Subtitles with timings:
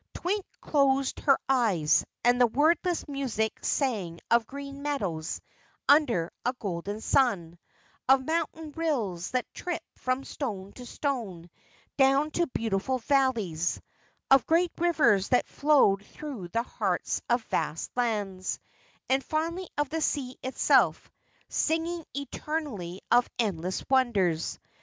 [0.15, 5.39] Twink closed her eyes, and the wordless music sang of green meadows
[5.87, 7.59] under a golden sun,
[8.09, 11.51] of mountain rills that tripped from stone to stone
[11.97, 13.79] down to beautiful valleys,
[14.31, 18.59] of great rivers that flowed through the hearts of vast lands
[19.07, 21.11] and finally of the sea itself,
[21.47, 24.57] singing eternally of endless wonders.